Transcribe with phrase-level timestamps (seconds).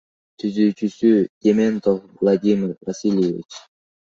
[0.43, 1.11] Түзүүчүсү—
[1.47, 3.63] Дементев Владимир Васильевич.